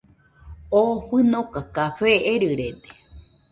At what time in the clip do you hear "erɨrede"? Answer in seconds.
2.33-2.71